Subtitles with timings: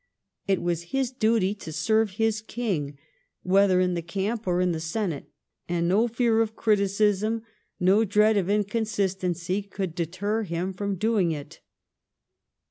[0.47, 2.97] It was his duty to serve his King
[3.43, 5.27] whether in the camp or in the senate,
[5.69, 7.43] and no fear of criticism,
[7.79, 11.59] no dread of inconsistency, could deter him from doing it.